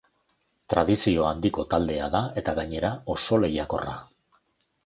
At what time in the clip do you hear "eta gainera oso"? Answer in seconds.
2.43-3.41